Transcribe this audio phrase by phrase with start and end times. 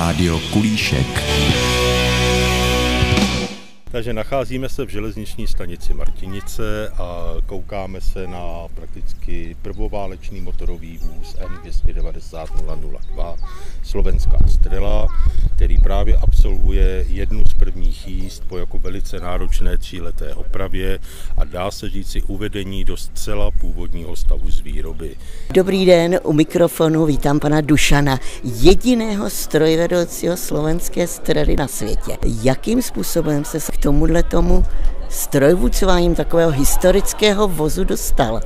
[0.00, 1.59] Rádio Kulíšek.
[3.92, 11.36] Takže nacházíme se v železniční stanici Martinice a koukáme se na prakticky prvoválečný motorový vůz
[11.36, 12.46] M290
[13.14, 13.36] 002
[13.82, 15.08] Slovenská Strela,
[15.56, 20.98] který právě absolvuje jednu z prvních jízd po jako velice náročné tříleté opravě
[21.36, 25.16] a dá se říci uvedení do zcela původního stavu z výroby.
[25.54, 32.18] Dobrý den, u mikrofonu vítám pana Dušana, jediného strojvedoucího slovenské strely na světě.
[32.42, 34.64] Jakým způsobem se tomuhle tomu
[35.08, 38.40] strojvůcováním takového historického vozu dostal?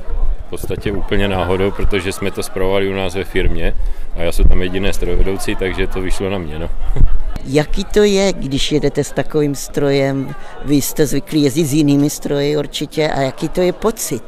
[0.47, 3.75] V podstatě úplně náhodou, protože jsme to zpravovali u nás ve firmě
[4.15, 6.59] a já jsem tam jediné strojvedoucí, takže to vyšlo na mě.
[6.59, 6.69] No.
[7.45, 10.35] Jaký to je, když jedete s takovým strojem?
[10.65, 14.23] Vy jste zvyklí jezdit s jinými stroji určitě a jaký to je pocit?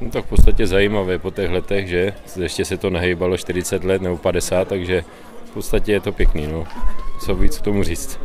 [0.00, 4.02] No, tak v podstatě zajímavé po těch letech, že ještě se to nehejbalo 40 let
[4.02, 5.04] nebo 50, takže
[5.44, 6.46] v podstatě je to pěkný.
[6.46, 6.64] No.
[7.20, 8.18] Co víc k tomu říct.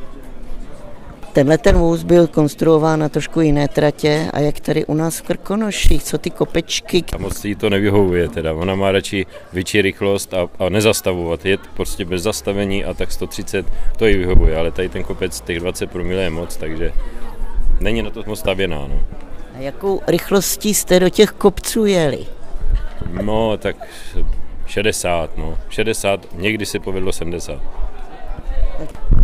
[1.33, 5.21] Tenhle ten vůz byl konstruován na trošku jiné tratě a jak tady u nás v
[5.21, 7.03] Krkonoších, co ty kopečky.
[7.13, 11.57] A moc jí to nevyhovuje teda, ona má radši větší rychlost a, a nezastavovat, je
[11.73, 13.65] prostě bez zastavení a tak 130
[13.97, 16.93] to jí vyhovuje, ale tady ten kopec těch 20 promile je moc, takže
[17.79, 18.87] není na to moc stavěná.
[18.87, 18.99] No.
[19.57, 22.25] A jakou rychlostí jste do těch kopců jeli?
[23.21, 23.75] No, tak
[24.65, 25.57] 60, no.
[25.69, 27.61] 60, někdy se povedlo 70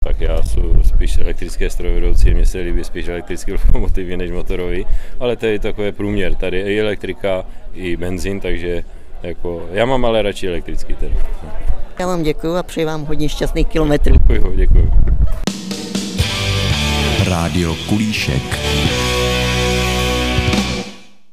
[0.03, 4.85] tak já jsem spíš elektrické strojvedoucí, mně se líbí spíš elektrické lokomotivy než motorový,
[5.19, 8.83] ale to je takové průměr, tady je i elektrika, i benzín, takže
[9.23, 11.16] jako, já mám ale radši elektrický teda.
[11.99, 14.13] Já vám děkuji a přeji vám hodně šťastných kilometrů.
[14.13, 14.91] Děkuji, děkuji.
[17.29, 18.43] Rádio Kulíšek.